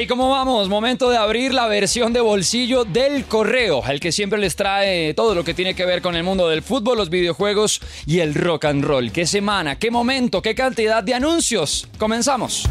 ¿Y 0.00 0.06
cómo 0.06 0.30
vamos? 0.30 0.70
Momento 0.70 1.10
de 1.10 1.18
abrir 1.18 1.52
la 1.52 1.66
versión 1.66 2.14
de 2.14 2.20
bolsillo 2.20 2.84
del 2.84 3.26
correo, 3.26 3.82
el 3.86 4.00
que 4.00 4.10
siempre 4.10 4.38
les 4.38 4.56
trae 4.56 5.12
todo 5.12 5.34
lo 5.34 5.44
que 5.44 5.52
tiene 5.52 5.74
que 5.74 5.84
ver 5.84 6.00
con 6.00 6.16
el 6.16 6.24
mundo 6.24 6.48
del 6.48 6.62
fútbol, 6.62 6.96
los 6.96 7.10
videojuegos 7.10 7.80
y 8.06 8.20
el 8.20 8.34
rock 8.34 8.64
and 8.64 8.84
roll. 8.84 9.12
¿Qué 9.12 9.26
semana? 9.26 9.78
¿Qué 9.78 9.90
momento? 9.90 10.40
¿Qué 10.40 10.54
cantidad 10.54 11.02
de 11.02 11.14
anuncios? 11.14 11.88
Comenzamos. 11.98 12.68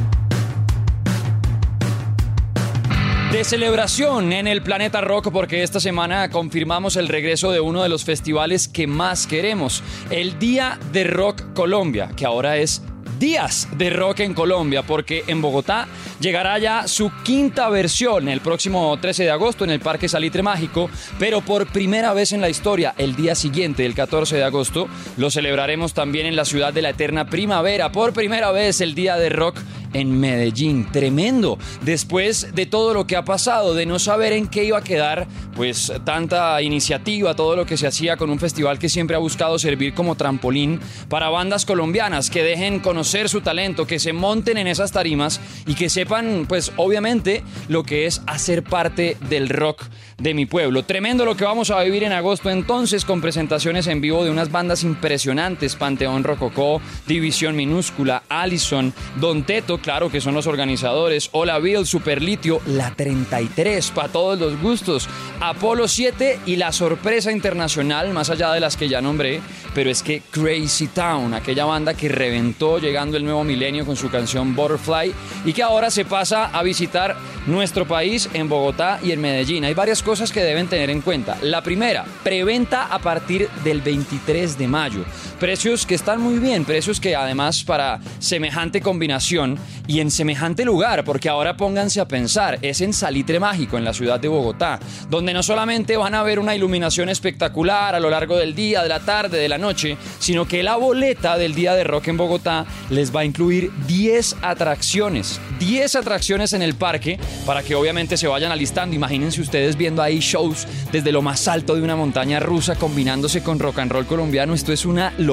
de 3.31 3.45
celebración 3.45 4.33
en 4.33 4.45
el 4.45 4.61
planeta 4.61 4.99
rock 4.99 5.31
porque 5.31 5.63
esta 5.63 5.79
semana 5.79 6.29
confirmamos 6.29 6.97
el 6.97 7.07
regreso 7.07 7.49
de 7.49 7.61
uno 7.61 7.81
de 7.81 7.87
los 7.87 8.03
festivales 8.03 8.67
que 8.67 8.87
más 8.87 9.25
queremos, 9.25 9.83
el 10.09 10.37
Día 10.37 10.77
de 10.91 11.05
Rock 11.05 11.53
Colombia, 11.53 12.09
que 12.17 12.25
ahora 12.25 12.57
es 12.57 12.81
días 13.21 13.69
de 13.77 13.91
rock 13.91 14.21
en 14.21 14.33
Colombia, 14.33 14.81
porque 14.81 15.23
en 15.27 15.43
Bogotá 15.43 15.87
llegará 16.19 16.57
ya 16.57 16.87
su 16.87 17.11
quinta 17.23 17.69
versión 17.69 18.27
el 18.27 18.41
próximo 18.41 18.97
13 18.99 19.25
de 19.25 19.29
agosto 19.29 19.63
en 19.63 19.69
el 19.69 19.79
Parque 19.79 20.09
Salitre 20.09 20.41
Mágico, 20.41 20.89
pero 21.19 21.41
por 21.41 21.67
primera 21.67 22.13
vez 22.13 22.31
en 22.31 22.41
la 22.41 22.49
historia, 22.49 22.95
el 22.97 23.15
día 23.15 23.35
siguiente, 23.35 23.85
el 23.85 23.93
14 23.93 24.37
de 24.37 24.43
agosto, 24.43 24.89
lo 25.17 25.29
celebraremos 25.29 25.93
también 25.93 26.25
en 26.25 26.35
la 26.35 26.45
ciudad 26.45 26.73
de 26.73 26.81
la 26.81 26.89
eterna 26.89 27.27
primavera, 27.27 27.91
por 27.91 28.11
primera 28.11 28.51
vez 28.51 28.81
el 28.81 28.95
Día 28.95 29.15
de 29.17 29.29
Rock 29.29 29.59
en 29.93 30.19
Medellín. 30.19 30.87
Tremendo. 30.91 31.57
Después 31.83 32.53
de 32.53 32.65
todo 32.65 32.93
lo 32.93 33.07
que 33.07 33.15
ha 33.15 33.25
pasado, 33.25 33.73
de 33.73 33.85
no 33.85 33.99
saber 33.99 34.33
en 34.33 34.47
qué 34.47 34.63
iba 34.63 34.77
a 34.77 34.83
quedar, 34.83 35.27
pues 35.55 35.91
tanta 36.05 36.61
iniciativa, 36.61 37.35
todo 37.35 37.55
lo 37.55 37.65
que 37.65 37.77
se 37.77 37.87
hacía 37.87 38.17
con 38.17 38.29
un 38.29 38.39
festival 38.39 38.79
que 38.79 38.89
siempre 38.89 39.15
ha 39.15 39.19
buscado 39.19 39.59
servir 39.59 39.93
como 39.93 40.15
trampolín 40.15 40.79
para 41.09 41.29
bandas 41.29 41.65
colombianas 41.65 42.29
que 42.29 42.43
dejen 42.43 42.79
conocer 42.79 43.29
su 43.29 43.41
talento, 43.41 43.85
que 43.85 43.99
se 43.99 44.13
monten 44.13 44.57
en 44.57 44.67
esas 44.67 44.91
tarimas 44.91 45.39
y 45.65 45.75
que 45.75 45.89
sepan, 45.89 46.45
pues 46.47 46.71
obviamente, 46.77 47.43
lo 47.67 47.83
que 47.83 48.05
es 48.05 48.21
hacer 48.27 48.63
parte 48.63 49.17
del 49.29 49.49
rock 49.49 49.83
de 50.17 50.33
mi 50.33 50.45
pueblo. 50.45 50.83
Tremendo 50.83 51.25
lo 51.25 51.35
que 51.35 51.45
vamos 51.45 51.71
a 51.71 51.81
vivir 51.81 52.03
en 52.03 52.11
agosto 52.11 52.49
entonces 52.49 53.05
con 53.05 53.21
presentaciones 53.21 53.87
en 53.87 54.01
vivo 54.01 54.23
de 54.23 54.29
unas 54.29 54.51
bandas 54.51 54.83
impresionantes, 54.83 55.75
Panteón 55.75 56.23
Rococó, 56.23 56.81
División 57.07 57.55
Minúscula, 57.55 58.23
Allison, 58.29 58.93
Don 59.19 59.43
Teto, 59.43 59.80
claro 59.81 60.09
que 60.09 60.21
son 60.21 60.33
los 60.33 60.47
organizadores, 60.47 61.29
Hola 61.33 61.59
Bill, 61.59 61.85
Superlitio, 61.85 62.61
La 62.65 62.95
33, 62.95 63.91
para 63.91 64.09
todos 64.09 64.39
los 64.39 64.59
gustos, 64.61 65.09
Apolo 65.39 65.87
7 65.87 66.39
y 66.45 66.55
la 66.55 66.71
sorpresa 66.71 67.31
internacional, 67.31 68.13
más 68.13 68.29
allá 68.29 68.53
de 68.53 68.59
las 68.59 68.77
que 68.77 68.87
ya 68.87 69.01
nombré, 69.01 69.41
pero 69.73 69.89
es 69.89 70.03
que 70.03 70.21
Crazy 70.31 70.87
Town, 70.87 71.33
aquella 71.33 71.65
banda 71.65 71.93
que 71.93 72.09
reventó 72.09 72.79
llegando 72.79 73.17
el 73.17 73.23
nuevo 73.23 73.43
milenio 73.43 73.85
con 73.85 73.95
su 73.95 74.09
canción 74.09 74.55
Butterfly 74.55 75.13
y 75.45 75.53
que 75.53 75.63
ahora 75.63 75.89
se 75.89 76.05
pasa 76.05 76.45
a 76.45 76.63
visitar 76.63 77.15
nuestro 77.47 77.87
país 77.87 78.29
en 78.33 78.47
Bogotá 78.47 78.99
y 79.03 79.11
en 79.11 79.21
Medellín. 79.21 79.65
Hay 79.65 79.73
varias 79.73 80.03
cosas 80.03 80.31
que 80.31 80.43
deben 80.43 80.67
tener 80.67 80.89
en 80.89 81.01
cuenta. 81.01 81.37
La 81.41 81.61
primera, 81.61 82.05
preventa 82.23 82.85
a 82.85 82.99
partir 82.99 83.49
del 83.63 83.81
23 83.81 84.57
de 84.57 84.67
mayo. 84.67 85.03
Precios 85.41 85.87
que 85.87 85.95
están 85.95 86.21
muy 86.21 86.37
bien, 86.37 86.65
precios 86.65 86.99
que 86.99 87.15
además 87.15 87.63
para 87.63 87.99
semejante 88.19 88.79
combinación 88.79 89.57
y 89.87 89.99
en 89.99 90.11
semejante 90.11 90.63
lugar, 90.63 91.03
porque 91.03 91.29
ahora 91.29 91.57
pónganse 91.57 91.99
a 91.99 92.07
pensar, 92.07 92.59
es 92.61 92.79
en 92.79 92.93
Salitre 92.93 93.39
Mágico, 93.39 93.75
en 93.79 93.83
la 93.83 93.95
ciudad 93.95 94.19
de 94.19 94.27
Bogotá, 94.27 94.79
donde 95.09 95.33
no 95.33 95.41
solamente 95.41 95.97
van 95.97 96.13
a 96.13 96.21
ver 96.21 96.37
una 96.37 96.55
iluminación 96.55 97.09
espectacular 97.09 97.95
a 97.95 97.99
lo 97.99 98.11
largo 98.11 98.37
del 98.37 98.53
día, 98.53 98.83
de 98.83 98.89
la 98.89 98.99
tarde, 98.99 99.39
de 99.39 99.49
la 99.49 99.57
noche, 99.57 99.97
sino 100.19 100.47
que 100.47 100.61
la 100.61 100.75
boleta 100.75 101.39
del 101.39 101.55
día 101.55 101.73
de 101.73 101.85
rock 101.85 102.09
en 102.09 102.17
Bogotá 102.17 102.67
les 102.91 103.13
va 103.13 103.21
a 103.21 103.25
incluir 103.25 103.71
10 103.87 104.35
atracciones, 104.43 105.41
10 105.57 105.95
atracciones 105.95 106.53
en 106.53 106.61
el 106.61 106.75
parque 106.75 107.19
para 107.47 107.63
que 107.63 107.73
obviamente 107.73 108.15
se 108.15 108.27
vayan 108.27 108.51
alistando. 108.51 108.95
Imagínense 108.95 109.41
ustedes 109.41 109.75
viendo 109.75 110.03
ahí 110.03 110.19
shows 110.19 110.67
desde 110.91 111.11
lo 111.11 111.23
más 111.23 111.47
alto 111.47 111.73
de 111.73 111.81
una 111.81 111.95
montaña 111.95 112.39
rusa 112.39 112.75
combinándose 112.75 113.41
con 113.41 113.57
rock 113.57 113.79
and 113.79 113.91
roll 113.91 114.05
colombiano. 114.05 114.53
Esto 114.53 114.71
es 114.71 114.85
una 114.85 115.11
locura. 115.17 115.30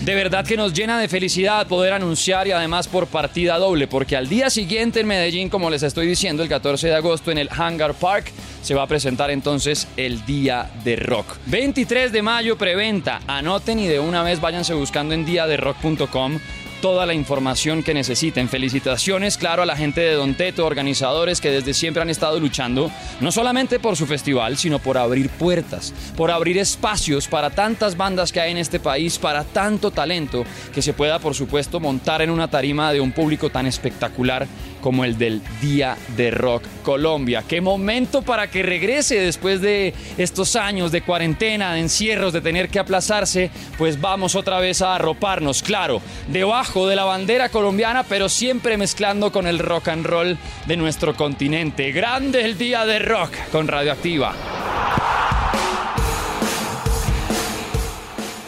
De 0.00 0.14
verdad 0.14 0.44
que 0.44 0.56
nos 0.56 0.72
llena 0.72 0.98
de 1.00 1.08
felicidad 1.08 1.66
poder 1.66 1.92
anunciar 1.92 2.46
y 2.46 2.52
además 2.52 2.88
por 2.88 3.06
partida 3.06 3.58
doble, 3.58 3.86
porque 3.86 4.16
al 4.16 4.28
día 4.28 4.50
siguiente 4.50 5.00
en 5.00 5.06
Medellín, 5.06 5.48
como 5.48 5.70
les 5.70 5.82
estoy 5.82 6.06
diciendo, 6.06 6.42
el 6.42 6.48
14 6.48 6.88
de 6.88 6.94
agosto 6.94 7.30
en 7.30 7.38
el 7.38 7.48
Hangar 7.50 7.94
Park, 7.94 8.32
se 8.62 8.74
va 8.74 8.82
a 8.82 8.86
presentar 8.86 9.30
entonces 9.30 9.88
el 9.96 10.24
Día 10.26 10.70
de 10.84 10.96
Rock. 10.96 11.38
23 11.46 12.12
de 12.12 12.22
mayo 12.22 12.56
preventa. 12.56 13.20
Anoten 13.26 13.78
y 13.78 13.86
de 13.86 14.00
una 14.00 14.22
vez 14.22 14.40
váyanse 14.40 14.74
buscando 14.74 15.14
en 15.14 15.24
diaderock.com 15.24 16.38
toda 16.80 17.06
la 17.06 17.14
información 17.14 17.82
que 17.82 17.94
necesiten. 17.94 18.48
Felicitaciones, 18.48 19.36
claro, 19.36 19.62
a 19.62 19.66
la 19.66 19.76
gente 19.76 20.00
de 20.00 20.14
Don 20.14 20.34
Teto, 20.34 20.66
organizadores 20.66 21.40
que 21.40 21.50
desde 21.50 21.74
siempre 21.74 22.02
han 22.02 22.10
estado 22.10 22.40
luchando, 22.40 22.90
no 23.20 23.30
solamente 23.32 23.78
por 23.78 23.96
su 23.96 24.06
festival, 24.06 24.56
sino 24.56 24.78
por 24.78 24.98
abrir 24.98 25.28
puertas, 25.28 25.92
por 26.16 26.30
abrir 26.30 26.58
espacios 26.58 27.28
para 27.28 27.50
tantas 27.50 27.96
bandas 27.96 28.32
que 28.32 28.40
hay 28.40 28.52
en 28.52 28.58
este 28.58 28.80
país, 28.80 29.18
para 29.18 29.44
tanto 29.44 29.90
talento, 29.90 30.44
que 30.74 30.82
se 30.82 30.92
pueda, 30.92 31.18
por 31.18 31.34
supuesto, 31.34 31.80
montar 31.80 32.22
en 32.22 32.30
una 32.30 32.48
tarima 32.48 32.92
de 32.92 33.00
un 33.00 33.12
público 33.12 33.50
tan 33.50 33.66
espectacular 33.66 34.46
como 34.80 35.04
el 35.04 35.18
del 35.18 35.42
Día 35.60 35.96
de 36.16 36.30
Rock 36.30 36.64
Colombia. 36.82 37.44
Qué 37.46 37.60
momento 37.60 38.22
para 38.22 38.50
que 38.50 38.62
regrese 38.62 39.20
después 39.20 39.60
de 39.60 39.92
estos 40.16 40.56
años 40.56 40.90
de 40.90 41.02
cuarentena, 41.02 41.74
de 41.74 41.80
encierros, 41.80 42.32
de 42.32 42.40
tener 42.40 42.70
que 42.70 42.78
aplazarse, 42.78 43.50
pues 43.76 44.00
vamos 44.00 44.34
otra 44.34 44.58
vez 44.58 44.80
a 44.80 44.94
arroparnos, 44.94 45.62
claro, 45.62 46.00
debajo 46.28 46.69
de 46.70 46.94
la 46.94 47.04
bandera 47.04 47.48
colombiana, 47.48 48.04
pero 48.04 48.28
siempre 48.28 48.76
mezclando 48.76 49.32
con 49.32 49.48
el 49.48 49.58
rock 49.58 49.88
and 49.88 50.06
roll 50.06 50.38
de 50.66 50.76
nuestro 50.76 51.16
continente. 51.16 51.90
Grande 51.90 52.44
el 52.44 52.56
Día 52.56 52.86
de 52.86 53.00
Rock 53.00 53.32
con 53.50 53.66
Radioactiva. 53.66 54.59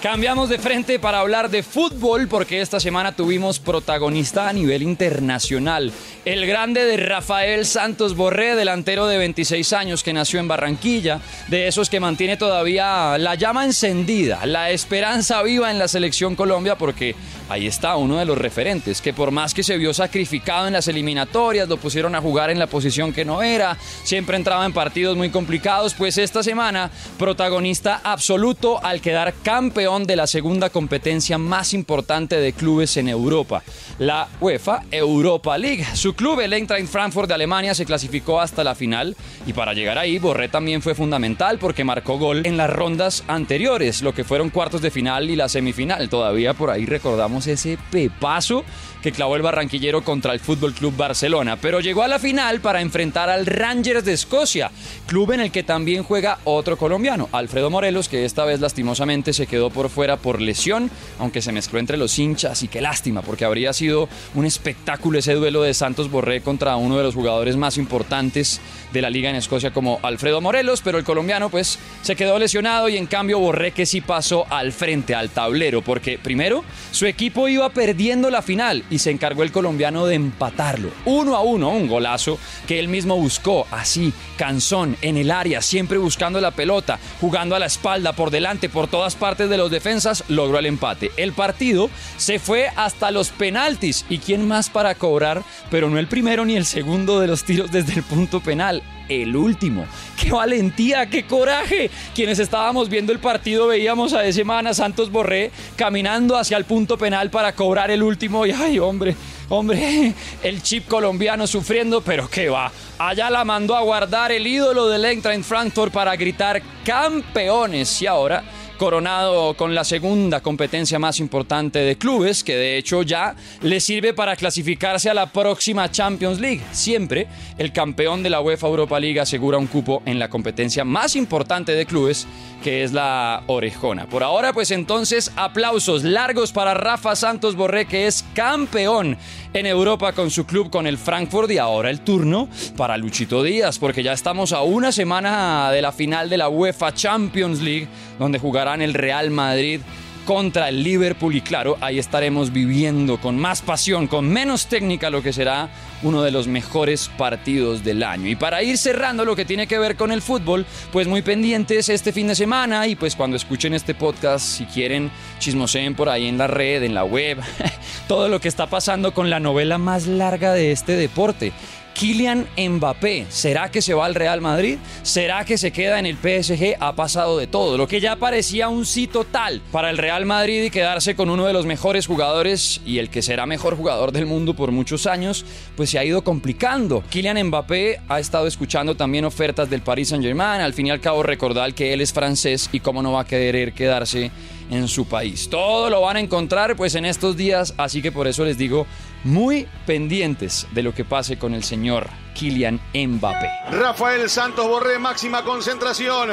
Cambiamos 0.02 0.48
de 0.48 0.58
frente 0.58 0.98
para 0.98 1.20
hablar 1.20 1.48
de 1.48 1.62
fútbol 1.62 2.26
porque 2.26 2.60
esta 2.60 2.80
semana 2.80 3.14
tuvimos 3.14 3.60
protagonista 3.60 4.48
a 4.48 4.52
nivel 4.52 4.82
internacional. 4.82 5.92
El 6.24 6.44
grande 6.44 6.84
de 6.84 6.96
Rafael 6.96 7.64
Santos 7.66 8.16
Borré, 8.16 8.56
delantero 8.56 9.06
de 9.06 9.18
26 9.18 9.72
años 9.72 10.02
que 10.02 10.12
nació 10.12 10.40
en 10.40 10.48
Barranquilla, 10.48 11.20
de 11.46 11.68
esos 11.68 11.88
que 11.88 12.00
mantiene 12.00 12.36
todavía 12.36 13.16
la 13.16 13.36
llama 13.36 13.64
encendida, 13.64 14.44
la 14.44 14.70
esperanza 14.70 15.40
viva 15.44 15.70
en 15.70 15.78
la 15.78 15.86
selección 15.86 16.34
Colombia 16.34 16.76
porque 16.76 17.14
ahí 17.48 17.68
está 17.68 17.94
uno 17.94 18.18
de 18.18 18.24
los 18.24 18.36
referentes, 18.36 19.00
que 19.00 19.12
por 19.12 19.30
más 19.30 19.54
que 19.54 19.62
se 19.62 19.76
vio 19.76 19.94
sacrificado 19.94 20.66
en 20.66 20.72
las 20.72 20.88
eliminatorias, 20.88 21.68
lo 21.68 21.76
pusieron 21.76 22.16
a 22.16 22.20
jugar 22.20 22.50
en 22.50 22.58
la 22.58 22.66
posición 22.66 23.12
que 23.12 23.24
no 23.24 23.40
era, 23.40 23.78
siempre 24.02 24.36
entraba 24.36 24.66
en 24.66 24.72
partidos 24.72 25.16
muy 25.16 25.30
complicados, 25.30 25.94
pues 25.94 26.18
esta 26.18 26.42
semana 26.42 26.90
protagonista 27.18 28.00
absoluto 28.02 28.84
al 28.84 29.00
quedar 29.00 29.32
campeón 29.44 29.91
de 30.00 30.16
la 30.16 30.26
segunda 30.26 30.70
competencia 30.70 31.36
más 31.36 31.74
importante 31.74 32.36
de 32.36 32.54
clubes 32.54 32.96
en 32.96 33.08
Europa, 33.08 33.62
la 33.98 34.26
UEFA 34.40 34.84
Europa 34.90 35.58
League. 35.58 35.84
Su 35.94 36.14
club, 36.14 36.40
el 36.40 36.54
Eintracht 36.54 36.86
Frankfurt 36.86 37.28
de 37.28 37.34
Alemania, 37.34 37.74
se 37.74 37.84
clasificó 37.84 38.40
hasta 38.40 38.64
la 38.64 38.74
final 38.74 39.14
y 39.46 39.52
para 39.52 39.74
llegar 39.74 39.98
ahí 39.98 40.18
Borré 40.18 40.48
también 40.48 40.80
fue 40.80 40.94
fundamental 40.94 41.58
porque 41.58 41.84
marcó 41.84 42.18
gol 42.18 42.46
en 42.46 42.56
las 42.56 42.70
rondas 42.70 43.22
anteriores, 43.28 44.00
lo 44.00 44.14
que 44.14 44.24
fueron 44.24 44.48
cuartos 44.48 44.80
de 44.80 44.90
final 44.90 45.28
y 45.28 45.36
la 45.36 45.50
semifinal. 45.50 46.08
Todavía 46.08 46.54
por 46.54 46.70
ahí 46.70 46.86
recordamos 46.86 47.46
ese 47.46 47.78
pepazo 47.90 48.64
que 49.02 49.12
clavó 49.12 49.36
el 49.36 49.42
barranquillero 49.42 50.02
contra 50.02 50.32
el 50.32 50.40
Fútbol 50.40 50.72
Club 50.72 50.96
Barcelona, 50.96 51.58
pero 51.60 51.80
llegó 51.80 52.02
a 52.02 52.08
la 52.08 52.18
final 52.18 52.60
para 52.60 52.80
enfrentar 52.80 53.28
al 53.28 53.44
Rangers 53.44 54.04
de 54.04 54.12
Escocia, 54.14 54.70
club 55.06 55.32
en 55.32 55.40
el 55.40 55.50
que 55.50 55.64
también 55.64 56.04
juega 56.04 56.38
otro 56.44 56.78
colombiano, 56.78 57.28
Alfredo 57.32 57.68
Morelos, 57.68 58.08
que 58.08 58.24
esta 58.24 58.44
vez 58.44 58.60
lastimosamente 58.60 59.32
se 59.32 59.46
quedó 59.46 59.70
por 59.70 59.81
fuera 59.88 60.16
por 60.16 60.40
lesión, 60.40 60.90
aunque 61.18 61.42
se 61.42 61.52
mezcló 61.52 61.78
entre 61.78 61.96
los 61.96 62.18
hinchas 62.18 62.62
y 62.62 62.68
qué 62.68 62.80
lástima, 62.80 63.22
porque 63.22 63.44
habría 63.44 63.72
sido 63.72 64.08
un 64.34 64.44
espectáculo 64.44 65.18
ese 65.18 65.34
duelo 65.34 65.62
de 65.62 65.74
Santos 65.74 66.10
Borré 66.10 66.40
contra 66.40 66.76
uno 66.76 66.96
de 66.96 67.04
los 67.04 67.14
jugadores 67.14 67.56
más 67.56 67.78
importantes 67.78 68.60
de 68.92 69.02
la 69.02 69.10
liga 69.10 69.30
en 69.30 69.36
Escocia 69.36 69.72
como 69.72 70.00
Alfredo 70.02 70.40
Morelos, 70.40 70.82
pero 70.82 70.98
el 70.98 71.04
colombiano 71.04 71.48
pues 71.48 71.78
se 72.02 72.16
quedó 72.16 72.38
lesionado 72.38 72.88
y 72.88 72.96
en 72.96 73.06
cambio 73.06 73.38
Borré 73.38 73.72
que 73.72 73.86
sí 73.86 74.00
pasó 74.00 74.46
al 74.50 74.72
frente, 74.72 75.14
al 75.14 75.30
tablero, 75.30 75.82
porque 75.82 76.18
primero 76.18 76.64
su 76.90 77.06
equipo 77.06 77.48
iba 77.48 77.68
perdiendo 77.70 78.30
la 78.30 78.42
final 78.42 78.84
y 78.90 78.98
se 78.98 79.10
encargó 79.10 79.42
el 79.42 79.52
colombiano 79.52 80.06
de 80.06 80.14
empatarlo. 80.14 80.90
Uno 81.04 81.36
a 81.36 81.42
uno, 81.42 81.70
un 81.70 81.88
golazo 81.88 82.38
que 82.66 82.78
él 82.78 82.88
mismo 82.88 83.16
buscó, 83.16 83.66
así, 83.70 84.12
canzón, 84.36 84.96
en 85.02 85.16
el 85.16 85.30
área, 85.30 85.62
siempre 85.62 85.98
buscando 85.98 86.40
la 86.40 86.50
pelota, 86.50 86.98
jugando 87.20 87.56
a 87.56 87.58
la 87.58 87.66
espalda, 87.66 88.12
por 88.12 88.30
delante, 88.30 88.68
por 88.68 88.88
todas 88.88 89.14
partes 89.14 89.48
de 89.48 89.56
los 89.56 89.70
defensas, 89.72 90.22
logró 90.28 90.60
el 90.60 90.66
empate. 90.66 91.10
El 91.16 91.32
partido 91.32 91.90
se 92.16 92.38
fue 92.38 92.68
hasta 92.76 93.10
los 93.10 93.30
penaltis. 93.30 94.04
¿Y 94.08 94.18
quién 94.18 94.46
más 94.46 94.70
para 94.70 94.94
cobrar? 94.94 95.42
Pero 95.70 95.90
no 95.90 95.98
el 95.98 96.06
primero 96.06 96.44
ni 96.44 96.54
el 96.54 96.64
segundo 96.64 97.18
de 97.18 97.26
los 97.26 97.42
tiros 97.42 97.72
desde 97.72 97.94
el 97.94 98.04
punto 98.04 98.40
penal 98.40 98.84
el 99.08 99.36
último. 99.36 99.86
¡Qué 100.20 100.32
valentía, 100.32 101.06
qué 101.06 101.24
coraje! 101.24 101.90
Quienes 102.14 102.38
estábamos 102.38 102.88
viendo 102.88 103.12
el 103.12 103.18
partido 103.18 103.66
veíamos 103.66 104.12
a 104.12 104.24
ese 104.24 104.44
man, 104.44 104.66
a 104.66 104.74
Santos 104.74 105.10
Borré, 105.10 105.50
caminando 105.76 106.36
hacia 106.36 106.56
el 106.56 106.64
punto 106.64 106.96
penal 106.96 107.30
para 107.30 107.52
cobrar 107.54 107.90
el 107.90 108.02
último. 108.02 108.46
Y 108.46 108.52
ay, 108.52 108.78
hombre, 108.78 109.16
hombre, 109.48 110.14
el 110.42 110.62
chip 110.62 110.86
colombiano 110.88 111.46
sufriendo, 111.46 112.00
pero 112.02 112.28
qué 112.28 112.48
va. 112.48 112.70
Allá 112.98 113.30
la 113.30 113.44
mandó 113.44 113.76
a 113.76 113.82
guardar 113.82 114.32
el 114.32 114.46
ídolo 114.46 114.88
del 114.88 115.04
Eintracht 115.04 115.42
Frankfurt 115.42 115.92
para 115.92 116.14
gritar 116.16 116.62
campeones. 116.84 118.00
Y 118.02 118.06
ahora 118.06 118.44
coronado 118.82 119.54
con 119.54 119.76
la 119.76 119.84
segunda 119.84 120.40
competencia 120.40 120.98
más 120.98 121.20
importante 121.20 121.78
de 121.78 121.96
clubes, 121.96 122.42
que 122.42 122.56
de 122.56 122.78
hecho 122.78 123.02
ya 123.02 123.36
le 123.60 123.78
sirve 123.78 124.12
para 124.12 124.34
clasificarse 124.34 125.08
a 125.08 125.14
la 125.14 125.26
próxima 125.26 125.88
Champions 125.88 126.40
League. 126.40 126.60
Siempre 126.72 127.28
el 127.58 127.72
campeón 127.72 128.24
de 128.24 128.30
la 128.30 128.40
UEFA 128.40 128.66
Europa 128.66 128.98
League 128.98 129.20
asegura 129.20 129.56
un 129.56 129.68
cupo 129.68 130.02
en 130.04 130.18
la 130.18 130.28
competencia 130.28 130.84
más 130.84 131.14
importante 131.14 131.76
de 131.76 131.86
clubes, 131.86 132.26
que 132.64 132.82
es 132.82 132.92
la 132.92 133.44
Orejona. 133.46 134.06
Por 134.06 134.24
ahora, 134.24 134.52
pues 134.52 134.72
entonces 134.72 135.30
aplausos 135.36 136.02
largos 136.02 136.50
para 136.50 136.74
Rafa 136.74 137.14
Santos 137.14 137.54
Borré, 137.54 137.86
que 137.86 138.08
es 138.08 138.24
campeón 138.34 139.16
en 139.54 139.66
Europa 139.66 140.12
con 140.12 140.30
su 140.30 140.46
club, 140.46 140.70
con 140.70 140.86
el 140.86 140.98
Frankfurt, 140.98 141.50
y 141.50 141.58
ahora 141.58 141.90
el 141.90 142.00
turno 142.00 142.48
para 142.76 142.96
Luchito 142.96 143.42
Díaz, 143.42 143.78
porque 143.78 144.02
ya 144.02 144.12
estamos 144.12 144.52
a 144.52 144.62
una 144.62 144.92
semana 144.92 145.70
de 145.70 145.82
la 145.82 145.92
final 145.92 146.30
de 146.30 146.38
la 146.38 146.48
UEFA 146.48 146.92
Champions 146.94 147.60
League, 147.60 147.88
donde 148.18 148.38
jugarán 148.38 148.80
el 148.80 148.94
Real 148.94 149.30
Madrid 149.30 149.80
contra 150.24 150.68
el 150.68 150.82
Liverpool 150.82 151.34
y 151.34 151.40
claro, 151.40 151.76
ahí 151.80 151.98
estaremos 151.98 152.52
viviendo 152.52 153.20
con 153.20 153.38
más 153.38 153.62
pasión, 153.62 154.06
con 154.06 154.28
menos 154.28 154.66
técnica 154.66 155.10
lo 155.10 155.22
que 155.22 155.32
será 155.32 155.68
uno 156.02 156.22
de 156.22 156.30
los 156.30 156.48
mejores 156.48 157.10
partidos 157.16 157.84
del 157.84 158.02
año. 158.02 158.28
Y 158.28 158.36
para 158.36 158.62
ir 158.62 158.78
cerrando 158.78 159.24
lo 159.24 159.36
que 159.36 159.44
tiene 159.44 159.66
que 159.66 159.78
ver 159.78 159.96
con 159.96 160.12
el 160.12 160.22
fútbol, 160.22 160.66
pues 160.92 161.06
muy 161.06 161.22
pendientes 161.22 161.88
este 161.88 162.12
fin 162.12 162.28
de 162.28 162.34
semana 162.34 162.86
y 162.86 162.96
pues 162.96 163.16
cuando 163.16 163.36
escuchen 163.36 163.74
este 163.74 163.94
podcast, 163.94 164.44
si 164.44 164.64
quieren, 164.66 165.10
chismoseen 165.38 165.94
por 165.94 166.08
ahí 166.08 166.28
en 166.28 166.38
la 166.38 166.46
red, 166.46 166.82
en 166.82 166.94
la 166.94 167.04
web, 167.04 167.38
todo 168.08 168.28
lo 168.28 168.40
que 168.40 168.48
está 168.48 168.66
pasando 168.66 169.14
con 169.14 169.30
la 169.30 169.40
novela 169.40 169.78
más 169.78 170.06
larga 170.06 170.52
de 170.52 170.72
este 170.72 170.96
deporte. 170.96 171.52
Kylian 171.94 172.46
Mbappé, 172.56 173.26
¿será 173.28 173.70
que 173.70 173.82
se 173.82 173.94
va 173.94 174.06
al 174.06 174.14
Real 174.14 174.40
Madrid? 174.40 174.78
¿Será 175.02 175.44
que 175.44 175.58
se 175.58 175.70
queda 175.70 175.98
en 175.98 176.06
el 176.06 176.16
PSG? 176.16 176.76
Ha 176.80 176.94
pasado 176.94 177.38
de 177.38 177.46
todo, 177.46 177.76
lo 177.76 177.86
que 177.86 178.00
ya 178.00 178.16
parecía 178.16 178.68
un 178.68 178.86
sí 178.86 179.06
total 179.06 179.62
para 179.70 179.90
el 179.90 179.98
Real 179.98 180.24
Madrid 180.24 180.64
y 180.64 180.70
quedarse 180.70 181.14
con 181.14 181.30
uno 181.30 181.46
de 181.46 181.52
los 181.52 181.66
mejores 181.66 182.06
jugadores 182.06 182.80
y 182.84 182.98
el 182.98 183.10
que 183.10 183.22
será 183.22 183.46
mejor 183.46 183.76
jugador 183.76 184.12
del 184.12 184.26
mundo 184.26 184.54
por 184.54 184.72
muchos 184.72 185.06
años, 185.06 185.44
pues 185.76 185.90
se 185.90 185.98
ha 185.98 186.04
ido 186.04 186.24
complicando. 186.24 187.02
Kylian 187.10 187.46
Mbappé 187.46 188.00
ha 188.08 188.20
estado 188.20 188.46
escuchando 188.46 188.96
también 188.96 189.24
ofertas 189.24 189.68
del 189.70 189.82
Paris 189.82 190.08
Saint-Germain, 190.08 190.60
al 190.60 190.74
fin 190.74 190.86
y 190.86 190.90
al 190.90 191.00
cabo 191.00 191.22
recordar 191.22 191.74
que 191.74 191.92
él 191.92 192.00
es 192.00 192.12
francés 192.12 192.68
y 192.72 192.80
cómo 192.80 193.02
no 193.02 193.12
va 193.12 193.22
a 193.22 193.26
querer 193.26 193.72
quedarse 193.72 194.30
en 194.72 194.88
su 194.88 195.06
país. 195.06 195.48
Todo 195.50 195.90
lo 195.90 196.00
van 196.00 196.16
a 196.16 196.20
encontrar 196.20 196.74
pues 196.76 196.94
en 196.94 197.04
estos 197.04 197.36
días, 197.36 197.74
así 197.76 198.00
que 198.02 198.10
por 198.10 198.26
eso 198.26 198.44
les 198.44 198.56
digo 198.56 198.86
muy 199.22 199.68
pendientes 199.86 200.66
de 200.72 200.82
lo 200.82 200.94
que 200.94 201.04
pase 201.04 201.38
con 201.38 201.54
el 201.54 201.62
señor 201.62 202.08
Kylian 202.34 202.80
Mbappé. 202.94 203.48
Rafael 203.70 204.28
Santos 204.30 204.66
Borré, 204.66 204.98
máxima 204.98 205.44
concentración. 205.44 206.30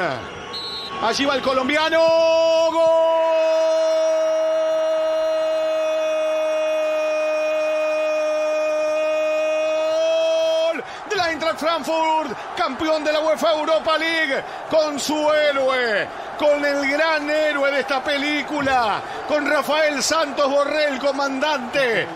Allí 1.02 1.26
va 1.26 1.36
el 1.36 1.42
colombiano. 1.42 2.00
¡Gol! 9.50 10.84
De 11.10 11.16
la 11.16 11.32
Eintracht 11.32 11.60
Frankfurt, 11.60 12.32
campeón 12.56 13.04
de 13.04 13.14
la 13.14 13.20
UEFA 13.22 13.54
Europa 13.54 13.98
League, 13.98 14.44
con 14.70 15.00
su 15.00 15.30
héroe, 15.32 16.08
con 16.40 16.64
el 16.64 16.90
gran 16.90 17.30
héroe 17.30 17.70
de 17.70 17.82
esta 17.82 18.02
película, 18.02 19.02
con 19.28 19.46
Rafael 19.46 20.02
Santos 20.02 20.50
Borré, 20.50 20.86
el 20.88 20.98
comandante. 20.98 22.08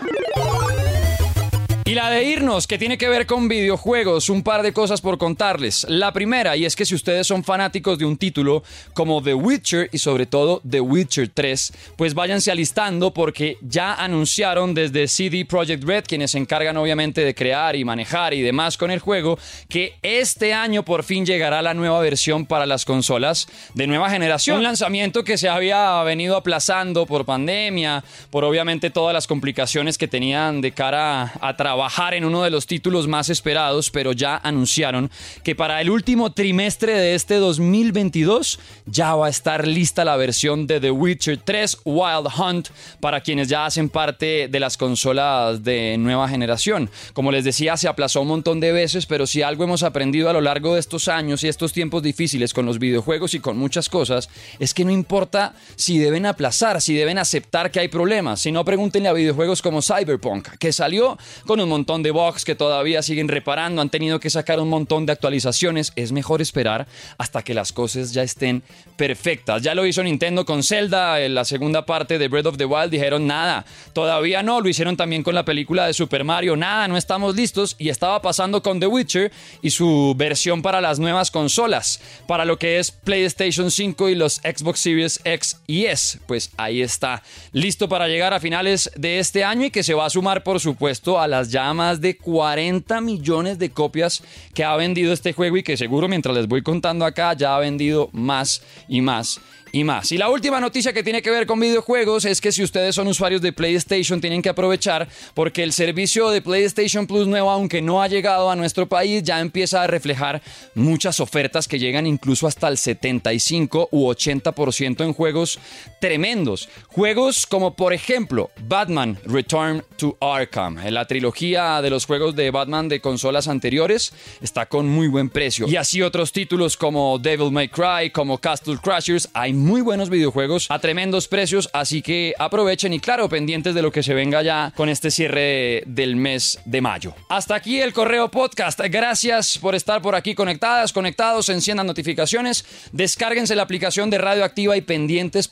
Y 1.94 1.96
la 1.96 2.10
de 2.10 2.24
irnos, 2.24 2.66
que 2.66 2.76
tiene 2.76 2.98
que 2.98 3.08
ver 3.08 3.24
con 3.24 3.46
videojuegos, 3.46 4.28
un 4.28 4.42
par 4.42 4.64
de 4.64 4.72
cosas 4.72 5.00
por 5.00 5.16
contarles. 5.16 5.86
La 5.88 6.12
primera, 6.12 6.56
y 6.56 6.64
es 6.64 6.74
que 6.74 6.84
si 6.84 6.92
ustedes 6.92 7.24
son 7.24 7.44
fanáticos 7.44 8.00
de 8.00 8.04
un 8.04 8.16
título 8.16 8.64
como 8.94 9.22
The 9.22 9.34
Witcher 9.34 9.90
y 9.92 9.98
sobre 9.98 10.26
todo 10.26 10.60
The 10.68 10.80
Witcher 10.80 11.28
3, 11.28 11.72
pues 11.94 12.14
váyanse 12.14 12.50
alistando 12.50 13.14
porque 13.14 13.58
ya 13.60 13.94
anunciaron 13.94 14.74
desde 14.74 15.06
CD 15.06 15.44
Projekt 15.44 15.84
Red, 15.84 16.06
quienes 16.08 16.32
se 16.32 16.38
encargan 16.38 16.76
obviamente 16.78 17.24
de 17.24 17.32
crear 17.32 17.76
y 17.76 17.84
manejar 17.84 18.34
y 18.34 18.42
demás 18.42 18.76
con 18.76 18.90
el 18.90 18.98
juego, 18.98 19.38
que 19.68 19.94
este 20.02 20.52
año 20.52 20.84
por 20.84 21.04
fin 21.04 21.24
llegará 21.24 21.62
la 21.62 21.74
nueva 21.74 22.00
versión 22.00 22.44
para 22.44 22.66
las 22.66 22.84
consolas 22.84 23.46
de 23.74 23.86
nueva 23.86 24.10
generación. 24.10 24.56
Un 24.56 24.64
lanzamiento 24.64 25.22
que 25.22 25.38
se 25.38 25.48
había 25.48 26.02
venido 26.02 26.36
aplazando 26.36 27.06
por 27.06 27.24
pandemia, 27.24 28.02
por 28.30 28.42
obviamente 28.42 28.90
todas 28.90 29.14
las 29.14 29.28
complicaciones 29.28 29.96
que 29.96 30.08
tenían 30.08 30.60
de 30.60 30.72
cara 30.72 31.34
a 31.40 31.56
trabajar 31.56 31.83
en 32.14 32.24
uno 32.24 32.42
de 32.42 32.50
los 32.50 32.66
títulos 32.66 33.06
más 33.08 33.28
esperados, 33.28 33.90
pero 33.90 34.12
ya 34.12 34.40
anunciaron 34.42 35.10
que 35.42 35.54
para 35.54 35.80
el 35.80 35.90
último 35.90 36.32
trimestre 36.32 36.94
de 36.94 37.14
este 37.14 37.36
2022 37.36 38.58
ya 38.86 39.14
va 39.14 39.26
a 39.26 39.30
estar 39.30 39.66
lista 39.66 40.04
la 40.04 40.16
versión 40.16 40.66
de 40.66 40.80
The 40.80 40.90
Witcher 40.90 41.38
3 41.38 41.78
Wild 41.84 42.28
Hunt 42.38 42.68
para 43.00 43.20
quienes 43.20 43.48
ya 43.48 43.66
hacen 43.66 43.88
parte 43.88 44.48
de 44.48 44.60
las 44.60 44.76
consolas 44.76 45.62
de 45.62 45.96
nueva 45.98 46.28
generación. 46.28 46.90
Como 47.12 47.30
les 47.30 47.44
decía, 47.44 47.76
se 47.76 47.88
aplazó 47.88 48.22
un 48.22 48.28
montón 48.28 48.60
de 48.60 48.72
veces, 48.72 49.06
pero 49.06 49.26
si 49.26 49.42
algo 49.42 49.64
hemos 49.64 49.82
aprendido 49.82 50.30
a 50.30 50.32
lo 50.32 50.40
largo 50.40 50.74
de 50.74 50.80
estos 50.80 51.08
años 51.08 51.44
y 51.44 51.48
estos 51.48 51.72
tiempos 51.72 52.02
difíciles 52.02 52.54
con 52.54 52.66
los 52.66 52.78
videojuegos 52.78 53.34
y 53.34 53.40
con 53.40 53.58
muchas 53.58 53.88
cosas, 53.88 54.28
es 54.58 54.72
que 54.74 54.84
no 54.84 54.90
importa 54.90 55.54
si 55.76 55.98
deben 55.98 56.26
aplazar, 56.26 56.80
si 56.80 56.94
deben 56.94 57.18
aceptar 57.18 57.70
que 57.70 57.80
hay 57.80 57.88
problemas, 57.88 58.40
si 58.40 58.52
no 58.52 58.64
pregúntenle 58.64 59.08
a 59.08 59.12
videojuegos 59.12 59.62
como 59.62 59.82
Cyberpunk, 59.82 60.48
que 60.58 60.72
salió 60.72 61.18
con 61.46 61.60
un 61.64 61.70
montón 61.70 62.02
de 62.02 62.10
bugs 62.10 62.44
que 62.44 62.54
todavía 62.54 63.02
siguen 63.02 63.28
reparando, 63.28 63.82
han 63.82 63.90
tenido 63.90 64.20
que 64.20 64.30
sacar 64.30 64.60
un 64.60 64.68
montón 64.68 65.06
de 65.06 65.12
actualizaciones. 65.12 65.92
Es 65.96 66.12
mejor 66.12 66.40
esperar 66.40 66.86
hasta 67.18 67.42
que 67.42 67.54
las 67.54 67.72
cosas 67.72 68.12
ya 68.12 68.22
estén 68.22 68.62
perfectas. 68.96 69.62
Ya 69.62 69.74
lo 69.74 69.84
hizo 69.86 70.02
Nintendo 70.02 70.44
con 70.44 70.62
Zelda, 70.62 71.20
en 71.20 71.34
la 71.34 71.44
segunda 71.44 71.84
parte 71.84 72.18
de 72.18 72.28
Breath 72.28 72.46
of 72.46 72.56
the 72.56 72.64
Wild. 72.64 72.90
Dijeron 72.90 73.26
nada, 73.26 73.64
todavía 73.92 74.42
no, 74.42 74.60
lo 74.60 74.68
hicieron 74.68 74.96
también 74.96 75.22
con 75.22 75.34
la 75.34 75.44
película 75.44 75.86
de 75.86 75.94
Super 75.94 76.24
Mario, 76.24 76.56
nada, 76.56 76.88
no 76.88 76.96
estamos 76.96 77.34
listos 77.34 77.76
y 77.78 77.88
estaba 77.88 78.20
pasando 78.22 78.62
con 78.62 78.80
The 78.80 78.86
Witcher 78.86 79.32
y 79.62 79.70
su 79.70 80.14
versión 80.16 80.62
para 80.62 80.80
las 80.80 80.98
nuevas 80.98 81.30
consolas, 81.30 82.00
para 82.26 82.44
lo 82.44 82.58
que 82.58 82.78
es 82.78 82.90
PlayStation 82.90 83.70
5 83.70 84.08
y 84.10 84.14
los 84.14 84.34
Xbox 84.36 84.80
Series 84.80 85.20
X 85.24 85.58
y 85.66 85.86
S, 85.86 86.18
pues 86.26 86.50
ahí 86.56 86.82
está, 86.82 87.22
listo 87.52 87.88
para 87.88 88.08
llegar 88.08 88.34
a 88.34 88.40
finales 88.40 88.90
de 88.96 89.18
este 89.18 89.44
año 89.44 89.66
y 89.66 89.70
que 89.70 89.82
se 89.82 89.94
va 89.94 90.06
a 90.06 90.10
sumar 90.10 90.42
por 90.42 90.60
supuesto 90.60 91.20
a 91.20 91.28
las 91.28 91.50
ya 91.54 91.72
más 91.72 92.00
de 92.00 92.16
40 92.16 93.00
millones 93.00 93.60
de 93.60 93.70
copias 93.70 94.24
que 94.52 94.64
ha 94.64 94.74
vendido 94.74 95.12
este 95.12 95.32
juego 95.32 95.56
y 95.56 95.62
que 95.62 95.76
seguro 95.76 96.08
mientras 96.08 96.34
les 96.34 96.48
voy 96.48 96.62
contando 96.62 97.04
acá 97.04 97.32
ya 97.34 97.54
ha 97.54 97.60
vendido 97.60 98.10
más 98.12 98.60
y 98.88 99.00
más 99.00 99.40
y 99.74 99.82
más. 99.82 100.12
Y 100.12 100.18
la 100.18 100.30
última 100.30 100.60
noticia 100.60 100.92
que 100.92 101.02
tiene 101.02 101.20
que 101.20 101.30
ver 101.30 101.46
con 101.46 101.58
videojuegos 101.58 102.24
es 102.24 102.40
que 102.40 102.52
si 102.52 102.62
ustedes 102.62 102.94
son 102.94 103.08
usuarios 103.08 103.42
de 103.42 103.52
PlayStation 103.52 104.20
tienen 104.20 104.40
que 104.40 104.48
aprovechar 104.48 105.08
porque 105.34 105.64
el 105.64 105.72
servicio 105.72 106.30
de 106.30 106.40
PlayStation 106.40 107.06
Plus 107.06 107.26
nuevo, 107.26 107.50
aunque 107.50 107.82
no 107.82 108.00
ha 108.00 108.06
llegado 108.06 108.50
a 108.50 108.56
nuestro 108.56 108.88
país, 108.88 109.22
ya 109.24 109.40
empieza 109.40 109.82
a 109.82 109.86
reflejar 109.88 110.42
muchas 110.74 111.18
ofertas 111.18 111.66
que 111.66 111.80
llegan 111.80 112.06
incluso 112.06 112.46
hasta 112.46 112.68
el 112.68 112.78
75 112.78 113.88
u 113.90 114.08
80% 114.08 115.04
en 115.04 115.12
juegos 115.12 115.58
tremendos. 116.04 116.68
Juegos 116.88 117.46
como 117.46 117.76
por 117.76 117.94
ejemplo 117.94 118.50
Batman 118.68 119.16
Return 119.24 119.82
to 119.96 120.18
Arkham. 120.20 120.76
La 120.90 121.06
trilogía 121.06 121.80
de 121.80 121.88
los 121.88 122.04
juegos 122.04 122.36
de 122.36 122.50
Batman 122.50 122.90
de 122.90 123.00
consolas 123.00 123.48
anteriores 123.48 124.12
está 124.42 124.66
con 124.66 124.86
muy 124.86 125.08
buen 125.08 125.30
precio. 125.30 125.66
Y 125.66 125.76
así 125.76 126.02
otros 126.02 126.30
títulos 126.30 126.76
como 126.76 127.18
Devil 127.18 127.50
May 127.50 127.68
Cry, 127.68 128.10
como 128.12 128.36
Castle 128.36 128.76
Crashers, 128.82 129.30
hay 129.32 129.54
muy 129.54 129.80
buenos 129.80 130.10
videojuegos 130.10 130.66
a 130.70 130.78
tremendos 130.78 131.26
precios, 131.26 131.70
así 131.72 132.02
que 132.02 132.34
aprovechen 132.38 132.92
y 132.92 133.00
claro, 133.00 133.26
pendientes 133.30 133.74
de 133.74 133.80
lo 133.80 133.90
que 133.90 134.02
se 134.02 134.12
venga 134.12 134.42
ya 134.42 134.74
con 134.76 134.90
este 134.90 135.10
cierre 135.10 135.84
del 135.86 136.16
mes 136.16 136.58
de 136.66 136.82
mayo. 136.82 137.14
Hasta 137.30 137.54
aquí 137.54 137.80
el 137.80 137.94
correo 137.94 138.30
podcast. 138.30 138.78
Gracias 138.90 139.56
por 139.56 139.74
estar 139.74 140.02
por 140.02 140.14
aquí 140.14 140.34
conectadas, 140.34 140.92
conectados, 140.92 141.48
enciendan 141.48 141.86
notificaciones, 141.86 142.66
descárguense 142.92 143.56
la 143.56 143.62
aplicación 143.62 144.10
de 144.10 144.18
Radioactiva 144.18 144.76
y 144.76 144.82
pendientes 144.82 145.48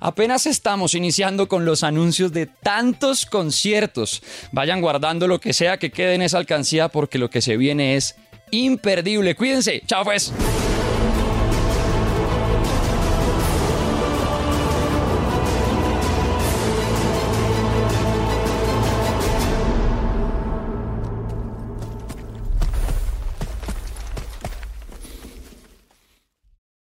apenas 0.00 0.46
estamos 0.46 0.94
iniciando 0.94 1.48
con 1.48 1.64
los 1.64 1.82
anuncios 1.82 2.32
de 2.32 2.46
tantos 2.46 3.26
conciertos. 3.26 4.22
Vayan 4.52 4.80
guardando 4.80 5.26
lo 5.26 5.40
que 5.40 5.52
sea 5.52 5.78
que 5.78 5.90
quede 5.90 6.14
en 6.14 6.22
esa 6.22 6.38
alcancía 6.38 6.88
porque 6.88 7.18
lo 7.18 7.30
que 7.30 7.42
se 7.42 7.56
viene 7.56 7.96
es 7.96 8.16
imperdible. 8.50 9.34
Cuídense. 9.34 9.82
Chao 9.86 10.04
pues. 10.04 10.32